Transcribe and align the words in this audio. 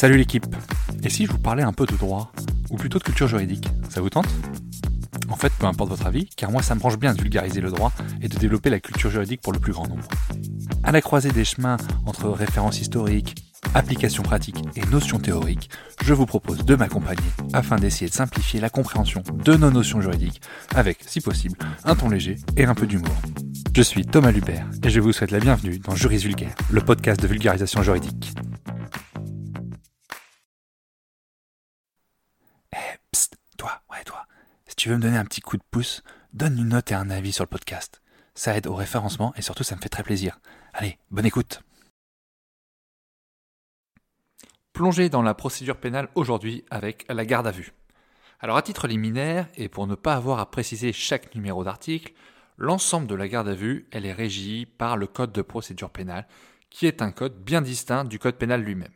Salut 0.00 0.16
l'équipe 0.16 0.46
Et 1.02 1.10
si 1.10 1.26
je 1.26 1.32
vous 1.32 1.40
parlais 1.40 1.64
un 1.64 1.72
peu 1.72 1.84
de 1.84 1.96
droit 1.96 2.30
Ou 2.70 2.76
plutôt 2.76 3.00
de 3.00 3.02
culture 3.02 3.26
juridique 3.26 3.66
Ça 3.90 4.00
vous 4.00 4.10
tente? 4.10 4.28
En 5.28 5.34
fait, 5.34 5.52
peu 5.58 5.66
importe 5.66 5.90
votre 5.90 6.06
avis, 6.06 6.30
car 6.36 6.52
moi 6.52 6.62
ça 6.62 6.76
me 6.76 6.78
branche 6.78 6.98
bien 6.98 7.14
de 7.14 7.20
vulgariser 7.20 7.60
le 7.60 7.72
droit 7.72 7.92
et 8.22 8.28
de 8.28 8.38
développer 8.38 8.70
la 8.70 8.78
culture 8.78 9.10
juridique 9.10 9.40
pour 9.40 9.52
le 9.52 9.58
plus 9.58 9.72
grand 9.72 9.88
nombre. 9.88 10.06
À 10.84 10.92
la 10.92 11.00
croisée 11.00 11.32
des 11.32 11.44
chemins 11.44 11.78
entre 12.06 12.28
références 12.28 12.80
historiques, 12.80 13.44
applications 13.74 14.22
pratiques 14.22 14.62
et 14.76 14.86
notions 14.86 15.18
théoriques, 15.18 15.68
je 16.04 16.14
vous 16.14 16.26
propose 16.26 16.64
de 16.64 16.76
m'accompagner 16.76 17.30
afin 17.52 17.74
d'essayer 17.74 18.08
de 18.08 18.14
simplifier 18.14 18.60
la 18.60 18.70
compréhension 18.70 19.24
de 19.44 19.56
nos 19.56 19.72
notions 19.72 20.00
juridiques 20.00 20.40
avec, 20.76 20.98
si 21.08 21.20
possible, 21.20 21.58
un 21.84 21.96
ton 21.96 22.08
léger 22.08 22.36
et 22.56 22.66
un 22.66 22.76
peu 22.76 22.86
d'humour. 22.86 23.16
Je 23.74 23.82
suis 23.82 24.06
Thomas 24.06 24.30
Lubert 24.30 24.68
et 24.84 24.90
je 24.90 25.00
vous 25.00 25.12
souhaite 25.12 25.32
la 25.32 25.40
bienvenue 25.40 25.80
dans 25.80 25.96
Juris 25.96 26.18
Vulgaire, 26.18 26.54
le 26.70 26.82
podcast 26.82 27.20
de 27.20 27.26
vulgarisation 27.26 27.82
juridique. 27.82 28.32
Tu 34.78 34.88
veux 34.88 34.96
me 34.96 35.02
donner 35.02 35.18
un 35.18 35.24
petit 35.24 35.40
coup 35.40 35.56
de 35.56 35.62
pouce, 35.72 36.04
donne 36.32 36.56
une 36.56 36.68
note 36.68 36.92
et 36.92 36.94
un 36.94 37.10
avis 37.10 37.32
sur 37.32 37.42
le 37.42 37.48
podcast. 37.48 38.00
Ça 38.34 38.56
aide 38.56 38.68
au 38.68 38.76
référencement 38.76 39.34
et 39.36 39.42
surtout 39.42 39.64
ça 39.64 39.74
me 39.74 39.80
fait 39.80 39.88
très 39.88 40.04
plaisir. 40.04 40.38
Allez, 40.72 40.98
bonne 41.10 41.26
écoute. 41.26 41.62
Plongez 44.72 45.08
dans 45.08 45.22
la 45.22 45.34
procédure 45.34 45.78
pénale 45.78 46.08
aujourd'hui 46.14 46.64
avec 46.70 47.04
la 47.08 47.26
garde 47.26 47.48
à 47.48 47.50
vue. 47.50 47.72
Alors 48.38 48.56
à 48.56 48.62
titre 48.62 48.86
liminaire, 48.86 49.48
et 49.56 49.68
pour 49.68 49.88
ne 49.88 49.96
pas 49.96 50.14
avoir 50.14 50.38
à 50.38 50.48
préciser 50.48 50.92
chaque 50.92 51.34
numéro 51.34 51.64
d'article, 51.64 52.12
l'ensemble 52.56 53.08
de 53.08 53.16
la 53.16 53.26
garde 53.26 53.48
à 53.48 53.54
vue, 53.54 53.88
elle 53.90 54.06
est 54.06 54.12
régie 54.12 54.64
par 54.64 54.96
le 54.96 55.08
Code 55.08 55.32
de 55.32 55.42
procédure 55.42 55.90
pénale, 55.90 56.28
qui 56.70 56.86
est 56.86 57.02
un 57.02 57.10
code 57.10 57.42
bien 57.42 57.62
distinct 57.62 58.04
du 58.04 58.20
Code 58.20 58.36
pénal 58.36 58.62
lui-même. 58.62 58.94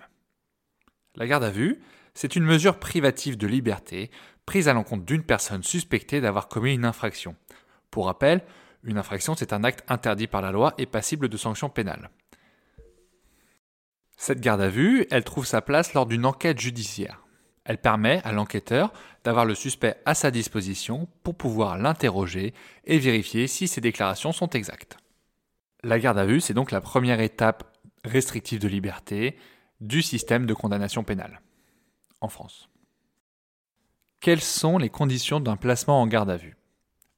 La 1.16 1.26
garde 1.26 1.42
à 1.42 1.50
vue, 1.50 1.82
c'est 2.14 2.36
une 2.36 2.44
mesure 2.44 2.78
privative 2.78 3.36
de 3.36 3.46
liberté 3.46 4.10
prise 4.46 4.68
à 4.68 4.72
l'encontre 4.72 5.04
d'une 5.04 5.22
personne 5.22 5.62
suspectée 5.62 6.20
d'avoir 6.20 6.48
commis 6.48 6.74
une 6.74 6.84
infraction. 6.84 7.36
Pour 7.90 8.06
rappel, 8.06 8.42
une 8.84 8.98
infraction, 8.98 9.34
c'est 9.34 9.52
un 9.52 9.64
acte 9.64 9.84
interdit 9.88 10.26
par 10.26 10.42
la 10.42 10.52
loi 10.52 10.74
et 10.78 10.86
passible 10.86 11.28
de 11.28 11.36
sanctions 11.36 11.68
pénales. 11.68 12.10
Cette 14.16 14.40
garde 14.40 14.60
à 14.60 14.68
vue, 14.68 15.06
elle 15.10 15.24
trouve 15.24 15.46
sa 15.46 15.62
place 15.62 15.94
lors 15.94 16.06
d'une 16.06 16.26
enquête 16.26 16.60
judiciaire. 16.60 17.24
Elle 17.64 17.78
permet 17.78 18.20
à 18.24 18.32
l'enquêteur 18.32 18.92
d'avoir 19.24 19.44
le 19.44 19.54
suspect 19.54 19.96
à 20.04 20.14
sa 20.14 20.30
disposition 20.30 21.08
pour 21.22 21.36
pouvoir 21.36 21.78
l'interroger 21.78 22.54
et 22.84 22.98
vérifier 22.98 23.46
si 23.46 23.68
ses 23.68 23.80
déclarations 23.80 24.32
sont 24.32 24.50
exactes. 24.50 24.96
La 25.84 25.98
garde 25.98 26.18
à 26.18 26.24
vue, 26.24 26.40
c'est 26.40 26.54
donc 26.54 26.70
la 26.70 26.80
première 26.80 27.20
étape 27.20 27.76
restrictive 28.04 28.60
de 28.60 28.68
liberté 28.68 29.36
du 29.80 30.02
système 30.02 30.46
de 30.46 30.54
condamnation 30.54 31.04
pénale 31.04 31.40
en 32.20 32.28
France. 32.28 32.68
Quelles 34.22 34.40
sont 34.40 34.78
les 34.78 34.88
conditions 34.88 35.40
d'un 35.40 35.56
placement 35.56 36.00
en 36.00 36.06
garde 36.06 36.30
à 36.30 36.36
vue? 36.36 36.56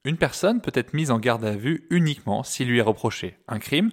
Une 0.05 0.17
personne 0.17 0.63
peut 0.63 0.73
être 0.75 0.95
mise 0.95 1.11
en 1.11 1.19
garde 1.19 1.45
à 1.45 1.55
vue 1.55 1.87
uniquement 1.91 2.43
s'il 2.43 2.69
lui 2.69 2.79
est 2.79 2.83
reproché 2.83 3.37
un 3.47 3.59
crime, 3.59 3.91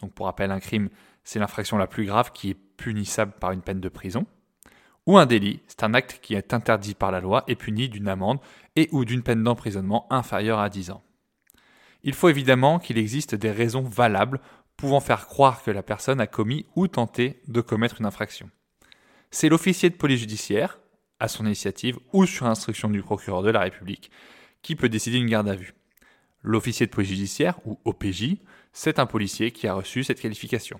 donc 0.00 0.14
pour 0.14 0.24
rappel 0.24 0.50
un 0.50 0.60
crime 0.60 0.88
c'est 1.24 1.38
l'infraction 1.38 1.76
la 1.76 1.86
plus 1.86 2.06
grave 2.06 2.32
qui 2.32 2.48
est 2.48 2.54
punissable 2.54 3.34
par 3.38 3.52
une 3.52 3.60
peine 3.60 3.82
de 3.82 3.88
prison, 3.90 4.24
ou 5.04 5.18
un 5.18 5.26
délit, 5.26 5.60
c'est 5.66 5.82
un 5.82 5.92
acte 5.92 6.20
qui 6.22 6.32
est 6.32 6.54
interdit 6.54 6.94
par 6.94 7.12
la 7.12 7.20
loi 7.20 7.44
et 7.48 7.54
puni 7.54 7.90
d'une 7.90 8.08
amende 8.08 8.40
et 8.76 8.88
ou 8.92 9.04
d'une 9.04 9.22
peine 9.22 9.42
d'emprisonnement 9.42 10.06
inférieure 10.08 10.58
à 10.58 10.70
10 10.70 10.90
ans. 10.90 11.04
Il 12.02 12.14
faut 12.14 12.30
évidemment 12.30 12.78
qu'il 12.78 12.96
existe 12.96 13.34
des 13.34 13.50
raisons 13.50 13.82
valables 13.82 14.40
pouvant 14.78 15.00
faire 15.00 15.26
croire 15.26 15.62
que 15.62 15.70
la 15.70 15.82
personne 15.82 16.18
a 16.18 16.26
commis 16.26 16.64
ou 16.76 16.88
tenté 16.88 17.42
de 17.46 17.60
commettre 17.60 18.00
une 18.00 18.06
infraction. 18.06 18.48
C'est 19.30 19.50
l'officier 19.50 19.90
de 19.90 19.96
police 19.96 20.20
judiciaire, 20.20 20.78
à 21.24 21.28
son 21.28 21.46
initiative 21.46 21.98
ou 22.12 22.26
sur 22.26 22.46
instruction 22.46 22.88
du 22.88 23.02
procureur 23.02 23.42
de 23.42 23.50
la 23.50 23.60
République, 23.60 24.10
qui 24.62 24.76
peut 24.76 24.88
décider 24.88 25.18
une 25.18 25.28
garde 25.28 25.48
à 25.48 25.56
vue. 25.56 25.74
L'officier 26.42 26.86
de 26.86 26.90
police 26.90 27.08
judiciaire, 27.08 27.58
ou 27.64 27.80
OPJ, 27.84 28.36
c'est 28.72 28.98
un 28.98 29.06
policier 29.06 29.50
qui 29.50 29.66
a 29.66 29.74
reçu 29.74 30.04
cette 30.04 30.20
qualification. 30.20 30.78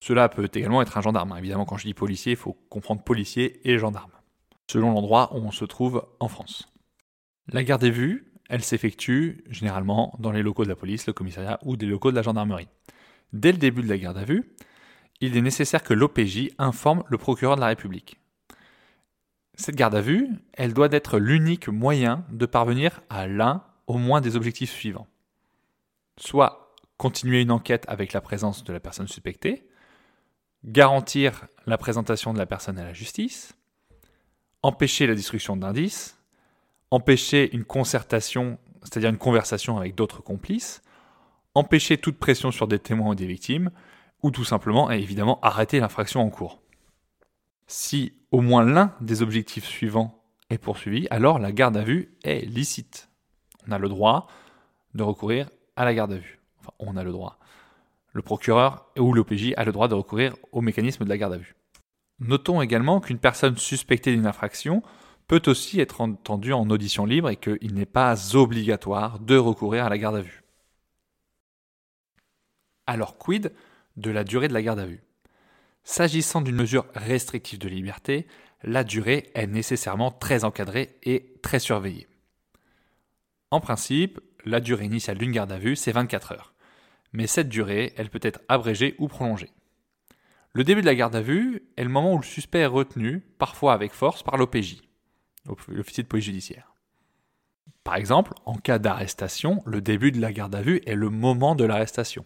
Cela 0.00 0.28
peut 0.28 0.50
également 0.52 0.82
être 0.82 0.98
un 0.98 1.00
gendarme. 1.00 1.34
Évidemment, 1.38 1.64
quand 1.64 1.76
je 1.76 1.86
dis 1.86 1.94
policier, 1.94 2.32
il 2.32 2.36
faut 2.36 2.54
comprendre 2.68 3.02
policier 3.02 3.60
et 3.68 3.78
gendarme, 3.78 4.10
selon 4.68 4.92
l'endroit 4.92 5.34
où 5.34 5.38
on 5.38 5.52
se 5.52 5.64
trouve 5.64 6.04
en 6.18 6.28
France. 6.28 6.68
La 7.48 7.62
garde 7.62 7.84
à 7.84 7.90
vue, 7.90 8.32
elle 8.48 8.62
s'effectue 8.62 9.44
généralement 9.48 10.14
dans 10.18 10.32
les 10.32 10.42
locaux 10.42 10.64
de 10.64 10.68
la 10.68 10.76
police, 10.76 11.06
le 11.06 11.12
commissariat 11.12 11.58
ou 11.62 11.76
des 11.76 11.86
locaux 11.86 12.10
de 12.10 12.16
la 12.16 12.22
gendarmerie. 12.22 12.68
Dès 13.32 13.52
le 13.52 13.58
début 13.58 13.82
de 13.82 13.88
la 13.88 13.98
garde 13.98 14.18
à 14.18 14.24
vue, 14.24 14.54
il 15.20 15.36
est 15.36 15.42
nécessaire 15.42 15.82
que 15.82 15.94
l'OPJ 15.94 16.50
informe 16.58 17.04
le 17.08 17.18
procureur 17.18 17.56
de 17.56 17.60
la 17.60 17.68
République. 17.68 18.18
Cette 19.56 19.76
garde 19.76 19.94
à 19.94 20.00
vue, 20.00 20.28
elle 20.52 20.74
doit 20.74 20.88
être 20.90 21.18
l'unique 21.18 21.68
moyen 21.68 22.24
de 22.30 22.46
parvenir 22.46 23.00
à 23.08 23.26
l'un 23.26 23.64
au 23.86 23.98
moins 23.98 24.20
des 24.20 24.36
objectifs 24.36 24.72
suivants. 24.72 25.06
Soit 26.16 26.74
continuer 26.96 27.42
une 27.42 27.50
enquête 27.50 27.84
avec 27.88 28.12
la 28.12 28.20
présence 28.20 28.64
de 28.64 28.72
la 28.72 28.80
personne 28.80 29.08
suspectée, 29.08 29.68
garantir 30.64 31.46
la 31.66 31.78
présentation 31.78 32.32
de 32.32 32.38
la 32.38 32.46
personne 32.46 32.78
à 32.78 32.84
la 32.84 32.92
justice, 32.92 33.54
empêcher 34.62 35.06
la 35.06 35.14
destruction 35.14 35.56
d'indices, 35.56 36.18
empêcher 36.90 37.54
une 37.54 37.64
concertation, 37.64 38.58
c'est-à-dire 38.82 39.10
une 39.10 39.18
conversation 39.18 39.76
avec 39.76 39.94
d'autres 39.94 40.22
complices, 40.22 40.82
empêcher 41.54 41.98
toute 41.98 42.18
pression 42.18 42.50
sur 42.50 42.66
des 42.66 42.78
témoins 42.78 43.10
ou 43.10 43.14
des 43.14 43.26
victimes, 43.26 43.70
ou 44.22 44.30
tout 44.30 44.44
simplement 44.44 44.90
et 44.90 44.98
évidemment 44.98 45.38
arrêter 45.42 45.80
l'infraction 45.80 46.20
en 46.20 46.30
cours. 46.30 46.62
Si 47.66 48.14
au 48.34 48.40
moins 48.40 48.64
l'un 48.64 48.92
des 49.00 49.22
objectifs 49.22 49.64
suivants 49.64 50.22
est 50.50 50.58
poursuivi, 50.58 51.06
alors 51.10 51.38
la 51.38 51.52
garde 51.52 51.76
à 51.76 51.84
vue 51.84 52.16
est 52.24 52.44
licite. 52.44 53.08
On 53.66 53.72
a 53.72 53.78
le 53.78 53.88
droit 53.88 54.26
de 54.94 55.02
recourir 55.02 55.48
à 55.76 55.84
la 55.84 55.94
garde 55.94 56.12
à 56.12 56.16
vue. 56.16 56.40
Enfin, 56.60 56.72
on 56.78 56.96
a 56.96 57.04
le 57.04 57.12
droit 57.12 57.38
le 58.14 58.22
procureur 58.22 58.86
ou 58.98 59.12
l'OPJ 59.12 59.52
a 59.56 59.64
le 59.64 59.72
droit 59.72 59.88
de 59.88 59.94
recourir 59.94 60.36
au 60.52 60.60
mécanisme 60.60 61.04
de 61.04 61.08
la 61.08 61.18
garde 61.18 61.34
à 61.34 61.36
vue. 61.36 61.56
Notons 62.20 62.62
également 62.62 63.00
qu'une 63.00 63.18
personne 63.18 63.56
suspectée 63.56 64.12
d'une 64.12 64.26
infraction 64.26 64.82
peut 65.26 65.42
aussi 65.46 65.80
être 65.80 66.00
entendue 66.00 66.52
en 66.52 66.70
audition 66.70 67.06
libre 67.06 67.28
et 67.28 67.36
qu'il 67.36 67.74
n'est 67.74 67.86
pas 67.86 68.36
obligatoire 68.36 69.18
de 69.18 69.36
recourir 69.36 69.84
à 69.84 69.88
la 69.88 69.98
garde 69.98 70.16
à 70.16 70.20
vue. 70.20 70.44
Alors 72.86 73.18
quid 73.18 73.52
de 73.96 74.10
la 74.10 74.22
durée 74.22 74.48
de 74.48 74.54
la 74.54 74.62
garde 74.62 74.78
à 74.78 74.86
vue? 74.86 75.02
S'agissant 75.84 76.40
d'une 76.40 76.56
mesure 76.56 76.86
restrictive 76.94 77.58
de 77.58 77.68
liberté, 77.68 78.26
la 78.62 78.84
durée 78.84 79.30
est 79.34 79.46
nécessairement 79.46 80.10
très 80.10 80.44
encadrée 80.44 80.96
et 81.02 81.34
très 81.42 81.58
surveillée. 81.58 82.08
En 83.50 83.60
principe, 83.60 84.20
la 84.44 84.60
durée 84.60 84.86
initiale 84.86 85.18
d'une 85.18 85.32
garde 85.32 85.52
à 85.52 85.58
vue, 85.58 85.76
c'est 85.76 85.92
24 85.92 86.32
heures 86.32 86.54
mais 87.14 87.28
cette 87.28 87.48
durée, 87.48 87.94
elle 87.96 88.10
peut 88.10 88.20
être 88.20 88.40
abrégée 88.48 88.96
ou 88.98 89.08
prolongée. 89.08 89.50
Le 90.52 90.64
début 90.64 90.82
de 90.82 90.86
la 90.86 90.94
garde 90.94 91.16
à 91.16 91.20
vue 91.20 91.62
est 91.76 91.84
le 91.84 91.88
moment 91.88 92.12
où 92.12 92.18
le 92.18 92.24
suspect 92.24 92.58
est 92.58 92.66
retenu, 92.66 93.20
parfois 93.38 93.72
avec 93.72 93.92
force, 93.92 94.22
par 94.22 94.36
l'OPJ, 94.36 94.82
l'officier 95.68 96.02
de 96.02 96.08
police 96.08 96.26
judiciaire. 96.26 96.74
Par 97.84 97.94
exemple, 97.94 98.34
en 98.46 98.54
cas 98.54 98.78
d'arrestation, 98.78 99.62
le 99.64 99.80
début 99.80 100.10
de 100.10 100.20
la 100.20 100.32
garde 100.32 100.54
à 100.54 100.62
vue 100.62 100.80
est 100.86 100.94
le 100.96 101.08
moment 101.08 101.54
de 101.54 101.64
l'arrestation. 101.64 102.24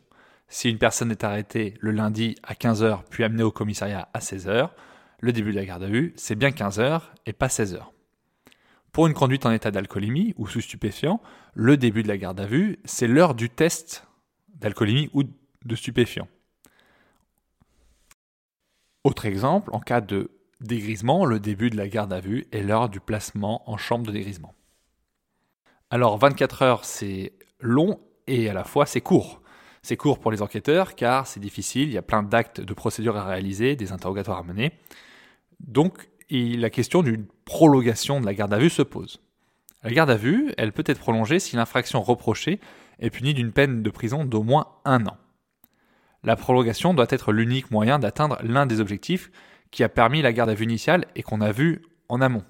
Si 0.48 0.70
une 0.70 0.78
personne 0.78 1.10
est 1.10 1.24
arrêtée 1.24 1.74
le 1.80 1.90
lundi 1.90 2.36
à 2.42 2.54
15h 2.54 3.02
puis 3.10 3.22
amenée 3.22 3.42
au 3.42 3.50
commissariat 3.50 4.08
à 4.14 4.20
16h, 4.20 4.70
le 5.20 5.32
début 5.32 5.50
de 5.50 5.56
la 5.56 5.66
garde 5.66 5.82
à 5.82 5.88
vue, 5.88 6.14
c'est 6.16 6.36
bien 6.36 6.50
15h 6.50 7.02
et 7.26 7.32
pas 7.32 7.48
16h. 7.48 7.82
Pour 8.92 9.06
une 9.06 9.14
conduite 9.14 9.44
en 9.44 9.52
état 9.52 9.70
d'alcoolémie 9.70 10.34
ou 10.38 10.46
sous 10.46 10.62
stupéfiant, 10.62 11.20
le 11.54 11.76
début 11.76 12.02
de 12.02 12.08
la 12.08 12.16
garde 12.16 12.40
à 12.40 12.46
vue, 12.46 12.78
c'est 12.84 13.06
l'heure 13.06 13.34
du 13.34 13.50
test 13.50 14.06
d'alcoolémie 14.54 15.10
ou 15.12 15.22
de 15.22 15.76
stupéfiants. 15.76 16.28
Autre 19.04 19.26
exemple, 19.26 19.70
en 19.72 19.80
cas 19.80 20.00
de 20.00 20.30
dégrisement, 20.60 21.24
le 21.24 21.40
début 21.40 21.70
de 21.70 21.76
la 21.76 21.88
garde 21.88 22.12
à 22.12 22.20
vue 22.20 22.46
est 22.52 22.62
l'heure 22.62 22.88
du 22.88 23.00
placement 23.00 23.68
en 23.70 23.76
chambre 23.76 24.06
de 24.06 24.12
dégrisement. 24.12 24.54
Alors 25.90 26.18
24 26.18 26.62
heures, 26.62 26.84
c'est 26.84 27.32
long 27.60 28.00
et 28.26 28.48
à 28.48 28.52
la 28.52 28.64
fois 28.64 28.86
c'est 28.86 29.00
court. 29.00 29.42
C'est 29.88 29.96
court 29.96 30.18
pour 30.18 30.30
les 30.30 30.42
enquêteurs 30.42 30.96
car 30.96 31.26
c'est 31.26 31.40
difficile, 31.40 31.88
il 31.88 31.94
y 31.94 31.96
a 31.96 32.02
plein 32.02 32.22
d'actes 32.22 32.60
de 32.60 32.74
procédure 32.74 33.16
à 33.16 33.24
réaliser, 33.24 33.74
des 33.74 33.90
interrogatoires 33.90 34.36
à 34.36 34.42
mener. 34.42 34.72
Donc 35.60 36.10
la 36.30 36.68
question 36.68 37.02
d'une 37.02 37.24
prolongation 37.46 38.20
de 38.20 38.26
la 38.26 38.34
garde 38.34 38.52
à 38.52 38.58
vue 38.58 38.68
se 38.68 38.82
pose. 38.82 39.18
La 39.82 39.90
garde 39.90 40.10
à 40.10 40.16
vue, 40.16 40.52
elle 40.58 40.72
peut 40.72 40.84
être 40.84 40.98
prolongée 40.98 41.38
si 41.38 41.56
l'infraction 41.56 42.02
reprochée 42.02 42.60
est 42.98 43.08
puni 43.08 43.32
d'une 43.32 43.50
peine 43.50 43.82
de 43.82 43.88
prison 43.88 44.26
d'au 44.26 44.42
moins 44.42 44.66
un 44.84 45.06
an. 45.06 45.16
La 46.22 46.36
prolongation 46.36 46.92
doit 46.92 47.06
être 47.08 47.32
l'unique 47.32 47.70
moyen 47.70 47.98
d'atteindre 47.98 48.36
l'un 48.42 48.66
des 48.66 48.80
objectifs 48.80 49.30
qui 49.70 49.84
a 49.84 49.88
permis 49.88 50.20
la 50.20 50.34
garde 50.34 50.50
à 50.50 50.54
vue 50.54 50.64
initiale 50.64 51.06
et 51.16 51.22
qu'on 51.22 51.40
a 51.40 51.50
vu 51.50 51.80
en 52.10 52.20
amont. 52.20 52.44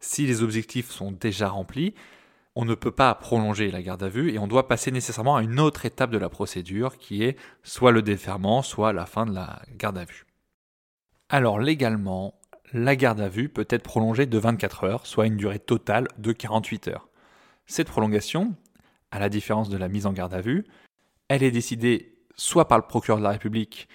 Si 0.00 0.26
les 0.26 0.42
objectifs 0.42 0.90
sont 0.90 1.12
déjà 1.12 1.48
remplis, 1.48 1.94
on 2.56 2.64
ne 2.64 2.74
peut 2.74 2.92
pas 2.92 3.14
prolonger 3.14 3.70
la 3.70 3.82
garde 3.82 4.02
à 4.02 4.08
vue 4.08 4.32
et 4.32 4.38
on 4.38 4.46
doit 4.46 4.68
passer 4.68 4.90
nécessairement 4.90 5.36
à 5.36 5.42
une 5.42 5.58
autre 5.58 5.86
étape 5.86 6.10
de 6.10 6.18
la 6.18 6.28
procédure 6.28 6.98
qui 6.98 7.24
est 7.24 7.36
soit 7.62 7.90
le 7.90 8.02
déferment, 8.02 8.62
soit 8.62 8.92
la 8.92 9.06
fin 9.06 9.26
de 9.26 9.34
la 9.34 9.62
garde 9.76 9.98
à 9.98 10.04
vue. 10.04 10.24
Alors 11.28 11.58
légalement, 11.58 12.34
la 12.72 12.94
garde 12.96 13.20
à 13.20 13.28
vue 13.28 13.48
peut 13.48 13.66
être 13.68 13.82
prolongée 13.82 14.26
de 14.26 14.38
24 14.38 14.84
heures, 14.84 15.06
soit 15.06 15.26
une 15.26 15.36
durée 15.36 15.58
totale 15.58 16.06
de 16.18 16.32
48 16.32 16.88
heures. 16.88 17.08
Cette 17.66 17.88
prolongation, 17.88 18.54
à 19.10 19.18
la 19.18 19.28
différence 19.28 19.68
de 19.68 19.76
la 19.76 19.88
mise 19.88 20.06
en 20.06 20.12
garde 20.12 20.34
à 20.34 20.40
vue, 20.40 20.64
elle 21.28 21.42
est 21.42 21.50
décidée 21.50 22.18
soit 22.36 22.68
par 22.68 22.78
le 22.78 22.86
procureur 22.86 23.18
de 23.18 23.24
la 23.24 23.30
République, 23.30 23.88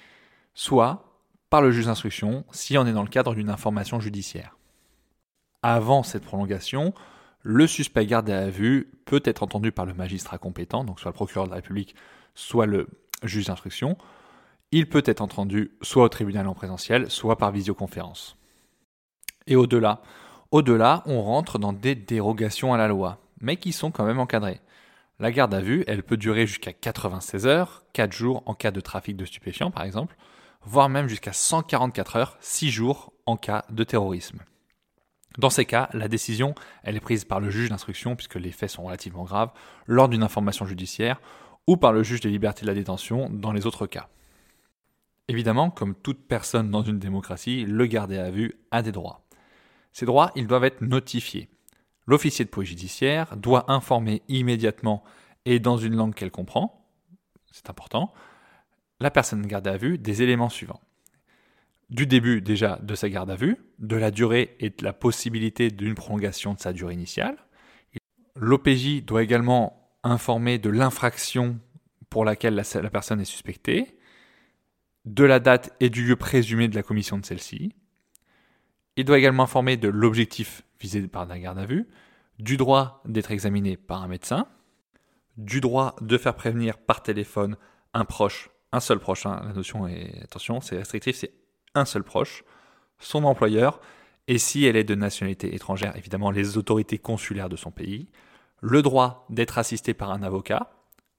soit 0.54 1.06
par 1.50 1.62
le 1.62 1.72
juge 1.72 1.86
d'instruction 1.86 2.46
si 2.52 2.78
on 2.78 2.86
est 2.86 2.94
dans 2.94 3.04
le 3.04 3.10
cadre 3.10 3.36
d'une 3.36 3.50
information 3.50 4.00
judiciaire. 4.00 4.58
Avant 5.62 6.04
cette 6.04 6.24
prolongation, 6.24 6.94
le 7.42 7.68
suspect 7.68 8.06
gardé 8.06 8.34
à 8.34 8.50
vue 8.50 8.92
peut 9.06 9.22
être 9.24 9.44
entendu 9.44 9.72
par 9.72 9.86
le 9.86 9.94
magistrat 9.94 10.38
compétent, 10.38 10.84
donc 10.84 11.00
soit 11.00 11.12
le 11.12 11.16
procureur 11.16 11.46
de 11.46 11.52
la 11.52 11.58
République, 11.58 11.96
soit 12.36 12.66
le 12.66 12.88
juge 13.24 13.46
d'instruction. 13.46 13.98
Il 14.72 14.88
peut 14.88 15.04
être 15.06 15.22
entendu 15.22 15.72
soit 15.82 16.04
au 16.04 16.10
tribunal 16.10 16.48
en 16.48 16.54
présentiel, 16.54 17.10
soit 17.10 17.38
par 17.38 17.52
visioconférence. 17.52 18.38
Et 19.48 19.56
au-delà, 19.56 20.02
au-delà, 20.52 21.04
on 21.06 21.22
rentre 21.22 21.60
dans 21.60 21.74
des 21.74 21.96
dérogations 21.96 22.74
à 22.74 22.78
la 22.78 22.88
loi, 22.88 23.20
mais 23.42 23.58
qui 23.58 23.72
sont 23.72 23.92
quand 23.92 24.06
même 24.06 24.20
encadrées. 24.20 24.62
La 25.20 25.32
garde 25.32 25.54
à 25.54 25.60
vue, 25.60 25.84
elle 25.88 26.04
peut 26.04 26.18
durer 26.18 26.48
jusqu'à 26.48 26.72
96 26.72 27.46
heures, 27.46 27.84
4 27.94 28.12
jours 28.12 28.44
en 28.46 28.54
cas 28.54 28.72
de 28.72 28.80
trafic 28.80 29.18
de 29.18 29.26
stupéfiants 29.26 29.72
par 29.72 29.84
exemple, 29.84 30.16
voire 30.64 30.90
même 30.90 31.08
jusqu'à 31.08 31.34
144 31.34 32.16
heures, 32.16 32.38
6 32.40 32.70
jours 32.70 33.14
en 33.26 33.38
cas 33.38 33.66
de 33.70 33.84
terrorisme. 33.84 34.40
Dans 35.38 35.50
ces 35.50 35.66
cas, 35.66 35.90
la 35.94 36.08
décision, 36.08 36.56
elle 36.84 36.96
est 36.96 37.02
prise 37.02 37.24
par 37.24 37.40
le 37.40 37.50
juge 37.50 37.70
d'instruction, 37.70 38.16
puisque 38.16 38.36
les 38.36 38.52
faits 38.52 38.72
sont 38.72 38.84
relativement 38.84 39.24
graves, 39.24 39.52
lors 39.86 40.10
d'une 40.10 40.24
information 40.24 40.66
judiciaire, 40.66 41.22
ou 41.68 41.78
par 41.78 41.94
le 41.94 42.04
juge 42.04 42.22
des 42.22 42.30
libertés 42.30 42.64
de 42.64 42.68
la 42.68 42.74
détention 42.74 43.30
dans 43.30 43.52
les 43.52 43.68
autres 43.68 43.86
cas. 43.86 44.10
Évidemment, 45.28 45.70
comme 45.70 45.94
toute 45.94 46.28
personne 46.28 46.72
dans 46.72 46.82
une 46.82 46.98
démocratie, 46.98 47.64
le 47.64 47.86
gardé 47.86 48.18
à 48.18 48.32
vue 48.32 48.60
a 48.72 48.82
des 48.82 48.92
droits. 48.92 49.22
Ces 49.94 50.08
droits, 50.08 50.32
ils 50.36 50.48
doivent 50.48 50.64
être 50.64 50.82
notifiés. 50.82 51.50
L'officier 52.08 52.44
de 52.44 52.50
police 52.50 52.70
judiciaire 52.70 53.38
doit 53.38 53.72
informer 53.72 54.24
immédiatement 54.28 55.04
et 55.46 55.60
dans 55.60 55.78
une 55.78 55.96
langue 55.96 56.16
qu'elle 56.16 56.32
comprend, 56.32 56.88
c'est 57.52 57.70
important, 57.70 58.12
la 59.00 59.12
personne 59.12 59.46
gardée 59.46 59.70
à 59.70 59.78
vue 59.78 60.00
des 60.00 60.24
éléments 60.24 60.50
suivants 60.50 60.82
du 61.90 62.06
début 62.06 62.42
déjà 62.42 62.80
de 62.82 62.96
sa 62.96 63.10
garde 63.10 63.32
à 63.32 63.36
vue, 63.36 63.58
de 63.80 63.96
la 63.96 64.12
durée 64.12 64.56
et 64.60 64.70
de 64.70 64.84
la 64.84 64.94
possibilité 64.94 65.72
d'une 65.72 65.96
prolongation 65.96 66.54
de 66.54 66.60
sa 66.60 66.74
durée 66.74 66.94
initiale. 66.94 67.38
L'OPJ 68.36 69.04
doit 69.04 69.24
également 69.24 69.90
informer 70.04 70.60
de 70.60 70.70
l'infraction 70.70 71.60
pour 72.10 72.26
laquelle 72.26 72.56
la, 72.56 72.90
personne 72.90 73.22
est 73.22 73.26
suspectée, 73.26 73.98
de 75.06 75.24
la 75.24 75.40
date 75.40 75.76
et 75.80 75.90
du 75.90 76.06
lieu 76.06 76.16
présumé 76.16 76.68
de 76.68 76.76
la 76.76 76.84
commission 76.84 77.18
de 77.18 77.26
celle-ci. 77.26 77.74
Il 78.96 79.06
doit 79.06 79.18
également 79.18 79.44
informer 79.44 79.78
de 79.78 79.88
l'objectif 79.88 80.64
visé 80.80 81.06
par 81.08 81.26
la 81.26 81.40
garde 81.40 81.60
à 81.60 81.66
vue, 81.66 81.88
du 82.38 82.58
droit 82.58 83.02
d'être 83.06 83.32
examiné 83.32 83.78
par 83.78 84.02
un 84.04 84.08
médecin, 84.08 84.48
du 85.38 85.62
droit 85.62 85.96
de 86.02 86.18
faire 86.18 86.36
prévenir 86.36 86.78
par 86.78 87.04
téléphone 87.04 87.58
un 87.94 88.06
proche, 88.06 88.50
un 88.72 88.80
seul 88.80 89.00
proche. 89.00 89.26
Hein. 89.26 89.42
la 89.46 89.54
notion 89.54 89.88
est, 89.88 90.24
attention, 90.24 90.62
c'est 90.62 90.78
restrictif, 90.78 91.16
c'est 91.16 91.34
un 91.76 91.86
seul 91.86 92.04
proche, 92.04 92.44
son 93.00 93.24
employeur, 93.24 93.80
et 94.28 94.38
si 94.38 94.66
elle 94.66 94.76
est 94.76 94.84
de 94.84 94.96
nationalité 94.96 95.56
étrangère, 95.56 95.96
évidemment 95.96 96.32
les 96.32 96.58
autorités 96.58 96.98
consulaires 96.98 97.50
de 97.50 97.56
son 97.56 97.72
pays, 97.72 98.08
le 98.62 98.82
droit 98.82 99.26
d'être 99.30 99.58
assisté 99.58 99.94
par 99.94 100.12
un 100.12 100.22
avocat, 100.22 100.72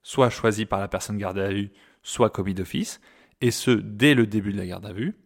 soit 0.03 0.29
choisi 0.29 0.65
par 0.65 0.79
la 0.79 0.87
personne 0.87 1.17
gardée 1.17 1.41
à 1.41 1.49
vue, 1.49 1.71
soit 2.03 2.29
commis 2.29 2.53
d'office, 2.53 3.01
et 3.41 3.51
ce 3.51 3.71
dès 3.71 4.13
le 4.13 4.27
début 4.27 4.53
de 4.53 4.57
la 4.57 4.65
garde 4.65 4.85
à 4.85 4.93
vue, 4.93 5.17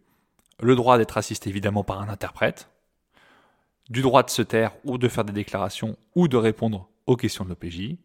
le 0.61 0.75
droit 0.75 0.97
d'être 0.97 1.17
assisté 1.17 1.49
évidemment 1.49 1.83
par 1.83 2.01
un 2.01 2.09
interprète, 2.09 2.69
du 3.89 4.01
droit 4.01 4.23
de 4.23 4.29
se 4.29 4.41
taire 4.41 4.71
ou 4.83 4.97
de 4.97 5.07
faire 5.07 5.25
des 5.25 5.33
déclarations 5.33 5.97
ou 6.15 6.27
de 6.27 6.37
répondre 6.37 6.89
aux 7.05 7.15
questions 7.15 7.43
de 7.43 7.49
l'OPJ, 7.49 7.97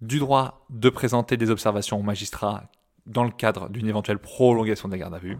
du 0.00 0.18
droit 0.18 0.66
de 0.70 0.88
présenter 0.88 1.36
des 1.36 1.50
observations 1.50 2.00
au 2.00 2.02
magistrat 2.02 2.64
dans 3.06 3.24
le 3.24 3.30
cadre 3.30 3.68
d'une 3.68 3.86
éventuelle 3.86 4.18
prolongation 4.18 4.88
de 4.88 4.94
la 4.94 4.98
garde 4.98 5.14
à 5.14 5.18
vue, 5.18 5.38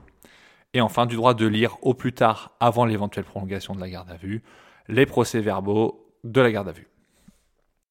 et 0.75 0.81
enfin, 0.81 1.07
du 1.07 1.15
droit 1.15 1.35
de 1.35 1.47
lire 1.47 1.77
au 1.83 1.95
plus 1.95 2.13
tard, 2.13 2.51
avant 2.59 2.85
l'éventuelle 2.85 3.25
prolongation 3.25 3.75
de 3.75 3.81
la 3.81 3.89
garde 3.89 4.11
à 4.11 4.17
vue, 4.17 4.43
les 4.89 5.07
procès-verbaux 5.07 6.13
de 6.25 6.41
la 6.41 6.51
garde 6.51 6.69
à 6.69 6.73
vue. 6.73 6.89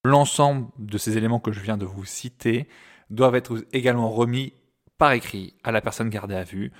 L'ensemble 0.03 0.67
de 0.77 0.97
ces 0.97 1.17
éléments 1.17 1.39
que 1.39 1.53
je 1.53 1.61
viens 1.61 1.77
de 1.77 1.85
vous 1.85 2.03
citer 2.03 2.67
doivent 3.09 3.35
être 3.35 3.65
également 3.71 4.09
remis 4.09 4.53
par 4.97 5.13
écrit 5.13 5.55
à 5.63 5.71
la 5.71 5.79
personne 5.79 6.09
gardée 6.09 6.35
à 6.35 6.43
vue 6.43 6.73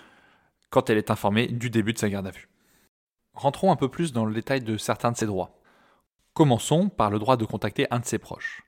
quand 0.69 0.89
elle 0.89 0.97
est 0.97 1.09
informée 1.09 1.47
du 1.47 1.69
début 1.69 1.93
de 1.93 1.97
sa 1.99 2.09
garde 2.09 2.27
à 2.27 2.31
vue. 2.31 2.49
Rentrons 3.33 3.71
un 3.71 3.77
peu 3.77 3.87
plus 3.87 4.11
dans 4.11 4.25
le 4.25 4.33
détail 4.33 4.59
de 4.59 4.75
certains 4.75 5.11
de 5.11 5.17
ces 5.17 5.25
droits. 5.25 5.61
Commençons 6.33 6.89
par 6.89 7.11
le 7.11 7.19
droit 7.19 7.37
de 7.37 7.45
contacter 7.45 7.87
un 7.91 7.99
de 7.99 8.05
ses 8.05 8.19
proches. 8.19 8.63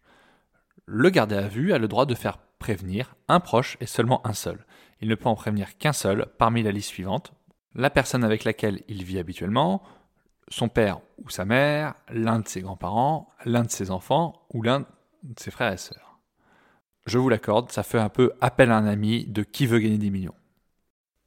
Le 0.85 1.09
gardé 1.09 1.35
à 1.35 1.47
vue 1.47 1.73
a 1.73 1.79
le 1.79 1.88
droit 1.89 2.05
de 2.05 2.15
faire 2.15 2.38
prévenir 2.59 3.15
un 3.27 3.41
proche 3.41 3.75
et 3.81 3.88
seulement 3.88 4.25
un 4.25 4.33
seul 4.33 4.65
il 5.05 5.09
ne 5.09 5.13
peut 5.13 5.29
en 5.29 5.35
prévenir 5.35 5.77
qu'un 5.77 5.93
seul 5.93 6.25
parmi 6.39 6.63
la 6.63 6.71
liste 6.71 6.89
suivante. 6.89 7.31
La 7.75 7.91
personne 7.91 8.23
avec 8.23 8.43
laquelle 8.43 8.81
il 8.87 9.03
vit 9.03 9.19
habituellement, 9.19 9.83
son 10.47 10.67
père 10.67 10.99
ou 11.23 11.29
sa 11.29 11.45
mère, 11.45 11.93
l'un 12.09 12.39
de 12.39 12.47
ses 12.47 12.61
grands-parents, 12.61 13.29
l'un 13.45 13.61
de 13.61 13.69
ses 13.69 13.91
enfants 13.91 14.47
ou 14.51 14.63
l'un 14.63 14.79
de 14.79 15.39
ses 15.39 15.51
frères 15.51 15.71
et 15.71 15.77
sœurs. 15.77 16.17
Je 17.05 17.19
vous 17.19 17.29
l'accorde, 17.29 17.71
ça 17.71 17.83
fait 17.83 17.99
un 17.99 18.09
peu 18.09 18.33
appel 18.41 18.71
à 18.71 18.77
un 18.77 18.87
ami 18.87 19.25
de 19.25 19.43
qui 19.43 19.67
veut 19.67 19.77
gagner 19.77 19.99
des 19.99 20.09
millions. 20.09 20.33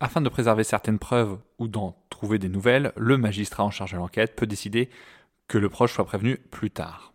Afin 0.00 0.20
de 0.22 0.28
préserver 0.28 0.64
certaines 0.64 0.98
preuves 0.98 1.38
ou 1.60 1.68
d'en 1.68 1.94
trouver 2.10 2.40
des 2.40 2.48
nouvelles, 2.48 2.92
le 2.96 3.16
magistrat 3.16 3.62
en 3.62 3.70
charge 3.70 3.92
de 3.92 3.98
l'enquête 3.98 4.34
peut 4.34 4.48
décider 4.48 4.90
que 5.46 5.56
le 5.56 5.68
proche 5.68 5.94
soit 5.94 6.04
prévenu 6.04 6.36
plus 6.36 6.72
tard. 6.72 7.12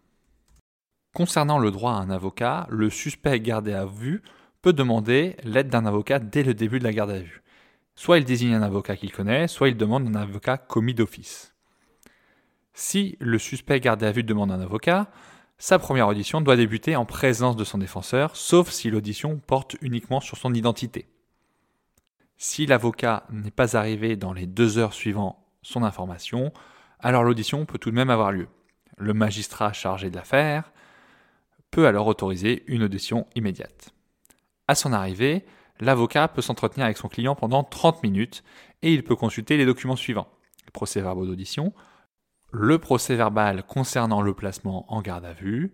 Concernant 1.14 1.60
le 1.60 1.72
droit 1.72 1.92
à 1.92 1.98
un 1.98 2.10
avocat, 2.10 2.68
le 2.70 2.90
suspect 2.90 3.42
gardé 3.42 3.74
à 3.74 3.84
vue 3.84 4.24
peut 4.64 4.74
demander 4.74 5.36
l'aide 5.44 5.68
d'un 5.68 5.86
avocat 5.86 6.18
dès 6.18 6.42
le 6.42 6.56
début 6.56 6.80
de 6.80 6.86
la 6.86 6.94
garde 6.94 7.12
à 7.12 7.20
vue. 7.20 7.44
Soit 7.96 8.18
il 8.18 8.26
désigne 8.26 8.56
un 8.56 8.64
avocat 8.64 8.96
qu'il 8.96 9.12
connaît, 9.12 9.48
soit 9.48 9.68
il 9.68 9.78
demande 9.78 10.08
un 10.08 10.16
avocat 10.16 10.58
commis 10.58 10.96
d'office. 10.96 11.54
Si 12.74 13.18
le 13.20 13.38
suspect 13.38 13.82
gardé 13.82 14.06
à 14.08 14.12
vue 14.12 14.24
demande 14.24 14.52
un 14.52 14.62
avocat, 14.62 15.12
sa 15.58 15.78
première 15.78 16.08
audition 16.08 16.42
doit 16.42 16.56
débuter 16.56 16.96
en 16.96 17.06
présence 17.06 17.58
de 17.58 17.64
son 17.66 17.78
défenseur, 17.78 18.36
sauf 18.36 18.70
si 18.70 18.90
l'audition 18.90 19.38
porte 19.38 19.76
uniquement 19.82 20.22
sur 20.22 20.38
son 20.38 20.54
identité. 20.54 21.08
Si 22.38 22.66
l'avocat 22.66 23.26
n'est 23.32 23.52
pas 23.52 23.78
arrivé 23.78 24.16
dans 24.16 24.34
les 24.34 24.48
deux 24.48 24.78
heures 24.78 24.94
suivant 24.94 25.46
son 25.62 25.84
information, 25.84 26.54
alors 27.00 27.24
l'audition 27.24 27.66
peut 27.66 27.78
tout 27.78 27.92
de 27.92 27.96
même 27.96 28.10
avoir 28.10 28.32
lieu. 28.32 28.48
Le 28.98 29.14
magistrat 29.14 29.74
chargé 29.74 30.10
de 30.10 30.16
l'affaire 30.16 30.72
peut 31.70 31.86
alors 31.86 32.08
autoriser 32.08 32.64
une 32.68 32.84
audition 32.84 33.28
immédiate. 33.36 33.94
À 34.68 34.76
son 34.76 34.94
arrivée, 34.94 35.46
l'avocat 35.80 36.28
peut 36.28 36.42
s'entretenir 36.42 36.86
avec 36.86 36.98
son 36.98 37.10
client 37.10 37.36
pendant 37.36 37.64
30 37.64 38.04
minutes 38.04 38.44
et 38.82 38.94
il 38.94 39.04
peut 39.04 39.16
consulter 39.16 39.58
les 39.58 39.66
documents 39.66 39.96
suivants. 39.96 40.28
Le 40.66 40.72
procès 40.72 41.02
verbal 41.02 41.28
d'audition, 41.28 41.74
le 42.52 42.78
procès 42.78 43.16
verbal 43.16 43.64
concernant 43.64 44.22
le 44.22 44.34
placement 44.34 44.86
en 44.94 45.02
garde 45.02 45.26
à 45.26 45.34
vue 45.34 45.74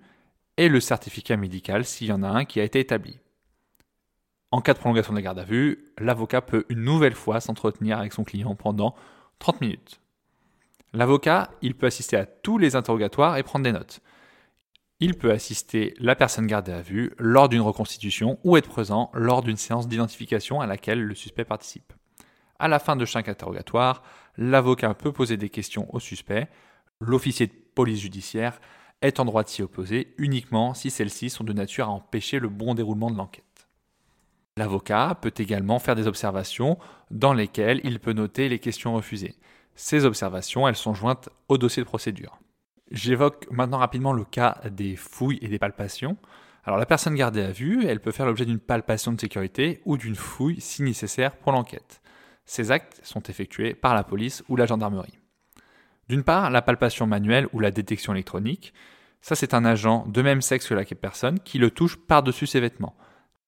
et 0.58 0.70
le 0.70 0.80
certificat 0.80 1.38
médical 1.38 1.86
s'il 1.86 2.08
y 2.08 2.12
en 2.12 2.24
a 2.24 2.30
un 2.30 2.46
qui 2.46 2.60
a 2.60 2.64
été 2.64 2.80
établi. 2.80 3.20
En 4.52 4.62
cas 4.62 4.74
de 4.74 4.80
prolongation 4.80 5.14
de 5.14 5.18
la 5.18 5.24
garde 5.24 5.40
à 5.40 5.44
vue, 5.44 5.94
l'avocat 6.00 6.42
peut 6.42 6.66
une 6.70 6.84
nouvelle 6.84 7.14
fois 7.14 7.40
s'entretenir 7.40 8.00
avec 8.00 8.14
son 8.14 8.24
client 8.24 8.56
pendant 8.56 8.96
30 9.38 9.62
minutes. 9.62 10.02
L'avocat, 10.94 11.52
il 11.62 11.76
peut 11.76 11.86
assister 11.86 12.18
à 12.18 12.26
tous 12.26 12.58
les 12.58 12.76
interrogatoires 12.76 13.38
et 13.38 13.44
prendre 13.44 13.64
des 13.64 13.72
notes 13.72 14.02
il 15.00 15.16
peut 15.16 15.32
assister 15.32 15.94
la 16.00 16.16
personne 16.16 16.48
gardée 16.48 16.74
à 16.74 16.82
vue 16.82 17.14
lors 17.18 17.48
d'une 17.48 17.62
reconstitution 17.62 18.38
ou 18.44 18.58
être 18.58 18.70
présent 18.70 19.10
lors 19.14 19.42
d'une 19.42 19.58
séance 19.58 19.88
d'identification 19.88 20.60
à 20.60 20.68
laquelle 20.68 21.02
le 21.02 21.16
suspect 21.16 21.46
participe. 21.46 21.94
À 22.60 22.68
la 22.68 22.80
fin 22.80 22.98
de 22.98 23.06
chaque 23.06 23.30
interrogatoire, 23.30 24.04
l'avocat 24.38 24.94
peut 24.94 25.14
poser 25.14 25.38
des 25.38 25.50
questions 25.50 25.88
au 25.96 26.00
suspect. 26.00 26.50
L'officier 27.00 27.48
de 27.48 27.54
police 27.74 28.02
judiciaire 28.02 28.60
est 29.02 29.22
en 29.22 29.26
droit 29.26 29.44
de 29.44 29.48
s'y 29.48 29.62
opposer 29.62 30.14
uniquement 30.18 30.74
si 30.74 30.90
celles-ci 30.90 31.30
sont 31.30 31.46
de 31.46 31.54
nature 31.54 31.88
à 31.88 31.92
empêcher 31.92 32.40
le 32.40 32.50
bon 32.50 32.76
déroulement 32.76 33.10
de 33.10 33.16
l'enquête. 33.16 33.46
L'avocat 34.58 35.18
peut 35.22 35.34
également 35.38 35.80
faire 35.80 35.96
des 35.96 36.08
observations 36.08 36.78
dans 37.10 37.32
lesquelles 37.32 37.80
il 37.86 38.02
peut 38.02 38.12
noter 38.12 38.50
les 38.50 38.60
questions 38.60 38.94
refusées. 38.94 39.36
Ces 39.76 40.04
observations, 40.04 40.68
elles 40.68 40.76
sont 40.76 40.94
jointes 40.94 41.30
au 41.48 41.58
dossier 41.58 41.82
de 41.82 41.88
procédure. 41.88 42.38
J'évoque 42.92 43.46
maintenant 43.52 43.78
rapidement 43.78 44.14
le 44.14 44.26
cas 44.26 44.60
des 44.72 44.96
fouilles 44.96 45.40
et 45.42 45.48
des 45.48 45.60
palpations. 45.60 46.18
Alors 46.64 46.80
la 46.80 46.86
personne 46.86 47.16
gardée 47.16 47.42
à 47.42 47.52
vue, 47.52 47.86
elle 47.86 48.00
peut 48.00 48.12
faire 48.12 48.26
l'objet 48.26 48.46
d'une 48.46 48.60
palpation 48.60 49.12
de 49.12 49.22
sécurité 49.22 49.82
ou 49.86 49.98
d'une 49.98 50.16
fouille 50.16 50.60
si 50.60 50.82
nécessaire 50.82 51.36
pour 51.36 51.52
l'enquête. 51.52 52.02
Ces 52.46 52.72
actes 52.72 53.00
sont 53.04 53.22
effectués 53.24 53.76
par 53.76 53.94
la 53.94 54.04
police 54.04 54.44
ou 54.50 54.56
la 54.56 54.66
gendarmerie. 54.66 55.20
D'une 56.10 56.24
part, 56.24 56.50
la 56.50 56.64
palpation 56.64 57.06
manuelle 57.06 57.48
ou 57.54 57.60
la 57.60 57.70
détection 57.70 58.14
électronique, 58.14 58.74
ça 59.22 59.36
c'est 59.36 59.54
un 59.54 59.66
agent 59.66 60.08
de 60.08 60.22
même 60.24 60.42
sexe 60.42 60.68
que 60.68 60.74
la 60.74 60.84
personne 60.84 61.40
qui 61.40 61.60
le 61.60 61.70
touche 61.70 61.98
par-dessus 61.98 62.48
ses 62.48 62.60
vêtements. 62.60 62.98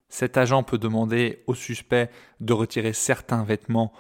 Cet 0.10 0.38
agent 0.38 0.62
peut 0.64 0.78
demander 0.78 1.44
au 1.48 1.56
suspect 1.56 2.12
de 2.42 2.54
retirer 2.54 2.94
certains 2.94 3.44
vêtements 3.44 3.92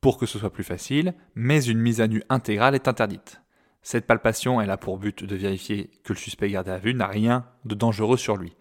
Pour 0.00 0.18
que 0.18 0.26
ce 0.26 0.38
soit 0.38 0.52
plus 0.52 0.64
facile, 0.64 1.14
mais 1.34 1.64
une 1.64 1.78
mise 1.78 2.02
à 2.02 2.08
nu 2.08 2.22
intégrale 2.28 2.74
est 2.74 2.88
interdite. 2.88 3.40
Cette 3.84 4.06
palpation, 4.06 4.62
elle 4.62 4.70
a 4.70 4.78
pour 4.78 4.96
but 4.96 5.24
de 5.24 5.36
vérifier 5.36 5.90
que 6.04 6.14
le 6.14 6.18
suspect 6.18 6.48
gardé 6.48 6.70
à 6.70 6.78
vue 6.78 6.94
n'a 6.94 7.06
rien 7.06 7.46
de 7.66 7.74
dangereux 7.74 8.16
sur 8.16 8.38
lui. 8.38 8.56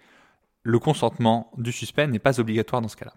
Le 0.63 0.80
consentement 0.80 1.50
du 1.58 1.72
suspect 1.72 2.08
n'est 2.08 2.20
pas 2.20 2.42
obligatoire 2.42 2.82
dans 2.82 2.89
ce 2.89 2.98
cas-là. 2.98 3.13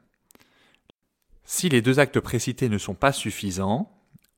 Si 1.42 1.68
les 1.68 1.82
deux 1.82 1.98
actes 1.98 2.20
précités 2.20 2.68
ne 2.68 2.78
sont 2.78 2.94
pas 2.94 3.10
suffisants, 3.10 3.90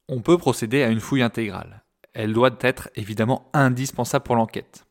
on 0.09 0.23
peut 0.23 0.39
procéder 0.39 0.83
à 0.83 0.89
une 0.89 1.01
fouille 1.01 1.21
intégrale. 1.21 1.85
Elle 2.15 2.33
doit 2.33 2.57
être 2.61 2.89
évidemment 2.95 3.51
indispensable 3.53 4.25
pour 4.25 4.37
l'enquête. 4.37 4.87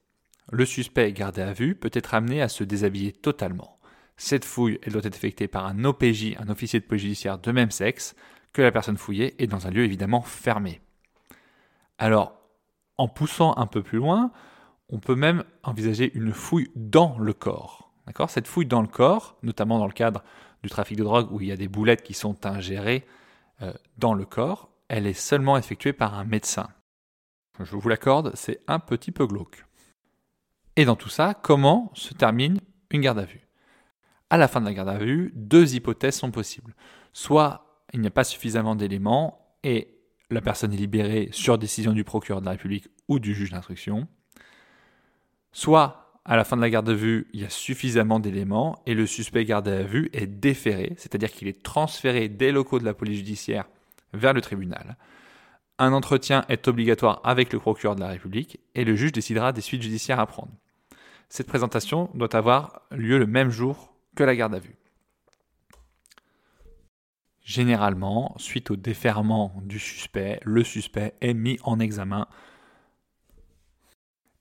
Le 0.51 0.63
suspect 0.63 1.12
gardé 1.13 1.41
à 1.41 1.53
vue 1.53 1.74
peut 1.74 1.89
être 1.93 2.13
amené 2.13 2.43
à 2.43 2.48
se 2.48 2.63
déshabiller 2.63 3.12
totalement. 3.12 3.79
Cette 4.17 4.46
fouille, 4.46 4.79
elle 4.84 4.93
doit 4.93 5.03
être 5.03 5.15
effectuée 5.15 5.48
par 5.48 5.65
un 5.65 5.84
OPJ, 5.84 6.36
un 6.38 6.50
officier 6.50 6.79
de 6.79 6.86
police 6.86 7.03
judiciaire 7.03 7.39
de 7.39 7.51
même 7.51 7.72
sexe, 7.72 8.15
que 8.53 8.62
la 8.62 8.72
personne 8.72 8.98
fouillée 8.98 9.41
est 9.41 9.48
dans 9.48 9.65
un 9.65 9.72
lieu 9.72 9.84
évidemment 9.84 10.22
fermé. 10.22 10.79
Alors, 11.98 12.37
en 12.98 13.08
poussant 13.08 13.54
un 13.58 13.68
peu 13.68 13.84
plus 13.84 13.98
loin, 13.98 14.32
on 14.89 15.00
peut 15.00 15.16
même 15.16 15.44
envisager 15.63 16.12
une 16.16 16.32
fouille 16.32 16.72
dans 16.75 17.18
le 17.20 17.34
corps. 17.34 17.92
D'accord? 18.06 18.30
Cette 18.30 18.48
fouille 18.48 18.66
dans 18.66 18.82
le 18.82 18.88
corps, 18.88 19.38
notamment 19.44 19.80
dans 19.80 19.88
le 19.88 19.94
cadre 19.94 20.24
du 20.63 20.70
trafic 20.70 20.98
de 20.98 21.04
drogue 21.04 21.32
où 21.32 21.42
il 21.42 21.48
y 21.48 21.51
a 21.51 21.58
des 21.58 21.68
boulettes 21.68 22.04
qui 22.04 22.13
sont 22.13 22.46
ingérées 22.46 23.06
euh, 23.62 23.74
dans 23.98 24.13
le 24.13 24.25
corps, 24.25 24.70
elle 24.88 25.06
est 25.06 25.13
seulement 25.13 25.58
effectuée 25.58 25.94
par 25.94 26.13
un 26.13 26.24
médecin. 26.24 26.70
Je 27.60 27.75
vous 27.75 27.89
l'accorde, 27.89 28.32
c'est 28.36 28.62
un 28.68 28.80
petit 28.80 29.12
peu 29.12 29.25
glauque. 29.25 29.66
Et 30.75 30.86
dans 30.86 30.96
tout 30.96 31.10
ça, 31.10 31.34
comment 31.34 31.92
se 31.94 32.13
termine 32.13 32.60
une 32.92 33.01
garde 33.01 33.20
à 33.20 33.25
vue? 33.25 33.48
À 34.30 34.38
la 34.38 34.48
fin 34.48 34.62
de 34.62 34.66
la 34.66 34.74
garde 34.74 34.89
à 34.89 34.98
vue, 34.98 35.34
deux 35.36 35.75
hypothèses 35.75 36.16
sont 36.16 36.32
possibles. 36.32 36.75
Soit 37.13 37.82
il 37.94 38.01
n'y 38.01 38.08
a 38.08 38.12
pas 38.12 38.24
suffisamment 38.24 38.75
d'éléments 38.75 39.58
et 39.63 39.97
la 40.29 40.41
personne 40.41 40.74
est 40.74 40.77
libérée 40.77 41.29
sur 41.31 41.57
décision 41.57 41.93
du 41.93 42.03
procureur 42.03 42.41
de 42.41 42.46
la 42.46 42.51
République 42.51 42.88
ou 43.07 43.19
du 43.19 43.34
juge 43.34 43.51
d'instruction. 43.51 44.07
Soit 45.51 46.07
à 46.25 46.36
la 46.36 46.43
fin 46.43 46.57
de 46.57 46.62
la 46.62 46.69
garde 46.69 46.89
à 46.89 46.93
vue, 46.93 47.27
il 47.34 47.41
y 47.41 47.46
a 47.46 47.50
suffisamment 47.50 48.19
d'éléments 48.19 48.81
et 48.86 48.93
le 48.93 49.05
suspect 49.05 49.46
gardé 49.46 49.72
à 49.72 49.84
vue 49.84 50.10
est 50.12 50.27
déféré, 50.27 50.93
c'est-à-dire 50.98 51.31
qu'il 51.31 51.48
est 51.48 51.63
transféré 51.63 52.27
des 52.27 52.51
locaux 52.51 52.79
de 52.79 52.86
la 52.86 52.93
police 52.93 53.17
judiciaire 53.17 53.65
vers 54.13 54.34
le 54.34 54.41
tribunal. 54.41 54.98
Un 55.79 55.93
entretien 55.93 56.43
est 56.50 56.67
obligatoire 56.67 57.22
avec 57.24 57.53
le 57.53 57.60
procureur 57.60 57.96
de 57.96 58.01
la 58.01 58.10
République 58.10 58.60
et 58.75 58.84
le 58.84 58.96
juge 58.96 59.13
décidera 59.13 59.53
des 59.53 59.62
suites 59.62 59.84
judiciaires 59.84 60.19
à 60.19 60.25
prendre. 60.25 60.51
Cette 61.29 61.48
présentation 61.48 62.10
doit 62.13 62.36
avoir 62.36 62.81
lieu 62.91 63.17
le 63.17 63.27
même 63.27 63.50
jour 63.50 63.93
que 64.15 64.24
la 64.24 64.36
garde 64.36 64.55
à 64.55 64.60
vue. 64.60 64.75
Généralement, 67.48 68.36
suite 68.36 68.72
au 68.72 68.75
déferment 68.75 69.56
du 69.63 69.80
suspect, 69.80 70.42
le 70.44 70.66
suspect 70.66 71.13
est 71.22 71.34
mis 71.34 71.58
en 71.63 71.80
examen 71.80 72.27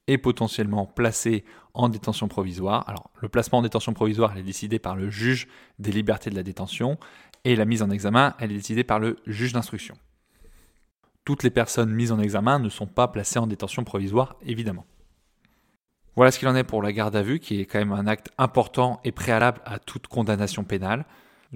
et 0.08 0.18
potentiellement 0.18 0.86
placé 0.86 1.44
en 1.72 1.88
détention 1.88 2.26
provisoire. 2.26 2.82
Alors, 2.88 3.12
le 3.22 3.28
placement 3.28 3.58
en 3.58 3.62
détention 3.62 3.92
provisoire 3.94 4.36
est 4.36 4.42
décidé 4.42 4.80
par 4.80 4.96
le 4.96 5.08
juge 5.08 5.46
des 5.78 5.92
libertés 5.92 6.30
de 6.30 6.34
la 6.34 6.42
détention 6.42 6.98
et 7.44 7.54
la 7.54 7.64
mise 7.64 7.80
en 7.80 7.90
examen, 7.90 8.34
elle 8.40 8.50
est 8.50 8.56
décidée 8.56 8.82
par 8.82 8.98
le 8.98 9.18
juge 9.24 9.52
d'instruction. 9.52 9.96
Toutes 11.24 11.44
les 11.44 11.50
personnes 11.50 11.92
mises 11.92 12.10
en 12.10 12.18
examen 12.18 12.58
ne 12.58 12.68
sont 12.68 12.88
pas 12.88 13.06
placées 13.06 13.38
en 13.38 13.46
détention 13.46 13.84
provisoire, 13.84 14.34
évidemment. 14.42 14.84
Voilà 16.16 16.32
ce 16.32 16.40
qu'il 16.40 16.48
en 16.48 16.56
est 16.56 16.64
pour 16.64 16.82
la 16.82 16.92
garde 16.92 17.14
à 17.14 17.22
vue, 17.22 17.38
qui 17.38 17.60
est 17.60 17.66
quand 17.66 17.78
même 17.78 17.92
un 17.92 18.08
acte 18.08 18.32
important 18.36 18.98
et 19.04 19.12
préalable 19.12 19.60
à 19.64 19.78
toute 19.78 20.08
condamnation 20.08 20.64
pénale. 20.64 21.06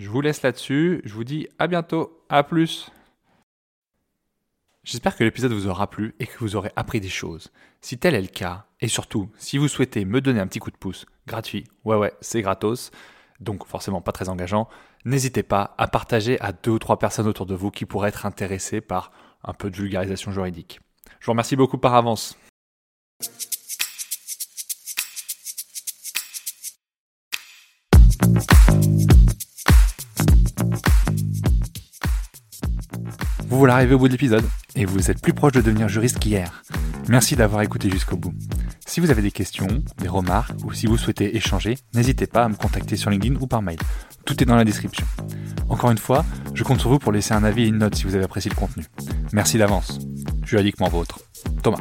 Je 0.00 0.09
vous 0.09 0.23
laisse 0.23 0.40
là-dessus. 0.40 1.02
Je 1.04 1.12
vous 1.12 1.25
dis 1.25 1.47
à 1.59 1.66
bientôt. 1.66 2.25
À 2.30 2.42
plus. 2.42 2.90
J'espère 4.83 5.14
que 5.14 5.25
l'épisode 5.25 5.52
vous 5.52 5.66
aura 5.66 5.90
plu 5.90 6.14
et 6.19 6.26
que 6.26 6.38
vous 6.38 6.57
aurez 6.57 6.73
appris 6.75 7.02
des 7.02 7.11
choses. 7.11 7.52
Si 7.83 7.99
tel 7.99 8.14
est 8.14 8.23
le 8.23 8.28
cas, 8.28 8.64
et 8.80 8.88
surtout, 8.88 9.28
si 9.37 9.59
vous 9.59 9.69
souhaitez 9.69 10.07
me 10.07 10.23
donner 10.23 10.40
un 10.40 10.47
petit 10.47 10.59
coup 10.59 10.71
de 10.71 10.76
pouce, 10.78 11.04
gratuit, 11.26 11.66
ouais 11.85 11.97
ouais, 11.97 12.14
c'est 12.23 12.40
gratos, 12.40 12.92
donc 13.40 13.66
forcément 13.66 14.00
pas 14.00 14.12
très 14.12 14.30
engageant, 14.30 14.71
n'hésitez 15.04 15.42
pas 15.42 15.75
à 15.76 15.87
partager 15.87 16.40
à 16.40 16.52
deux 16.52 16.71
ou 16.71 16.78
trois 16.78 16.99
personnes 16.99 17.26
autour 17.26 17.45
de 17.45 17.54
vous 17.54 17.71
qui 17.71 17.85
pourraient 17.85 18.09
être 18.09 18.25
intéressées 18.25 18.80
par 18.80 19.12
un 19.45 19.52
peu 19.52 19.69
de 19.69 19.76
vulgarisation 19.76 20.33
juridique. 20.33 20.80
Je 21.21 21.26
vous 21.26 21.33
remercie 21.33 21.57
beaucoup 21.57 21.78
par 21.78 21.95
avance. 21.95 22.38
Vous 33.50 33.59
voilà 33.59 33.75
arrivé 33.75 33.97
au 33.97 33.99
bout 33.99 34.07
de 34.07 34.12
l'épisode 34.12 34.45
et 34.76 34.85
vous 34.85 35.11
êtes 35.11 35.21
plus 35.21 35.33
proche 35.33 35.50
de 35.50 35.61
devenir 35.61 35.88
juriste 35.88 36.21
qu'hier. 36.21 36.62
Merci 37.09 37.35
d'avoir 37.35 37.62
écouté 37.62 37.90
jusqu'au 37.90 38.16
bout. 38.16 38.33
Si 38.87 39.00
vous 39.00 39.11
avez 39.11 39.23
des 39.23 39.33
questions, 39.33 39.66
des 39.99 40.07
remarques 40.07 40.54
ou 40.64 40.73
si 40.73 40.87
vous 40.87 40.97
souhaitez 40.97 41.37
échanger, 41.37 41.76
n'hésitez 41.92 42.28
pas 42.28 42.45
à 42.45 42.49
me 42.49 42.54
contacter 42.54 42.95
sur 42.95 43.11
LinkedIn 43.11 43.35
ou 43.40 43.49
par 43.49 43.61
mail. 43.61 43.80
Tout 44.25 44.40
est 44.40 44.47
dans 44.47 44.54
la 44.54 44.64
description. 44.64 45.04
Encore 45.69 45.90
une 45.90 45.99
fois, 45.99 46.25
je 46.54 46.62
compte 46.62 46.78
sur 46.78 46.90
vous 46.90 47.00
pour 47.00 47.11
laisser 47.11 47.35
un 47.35 47.42
avis 47.42 47.64
et 47.64 47.66
une 47.66 47.78
note 47.78 47.97
si 47.97 48.04
vous 48.04 48.14
avez 48.14 48.25
apprécié 48.25 48.50
le 48.50 48.57
contenu. 48.57 48.87
Merci 49.33 49.59
d'avance. 49.59 49.99
Juridiquement 50.45 50.88
vôtre. 50.88 51.19
Thomas. 51.64 51.78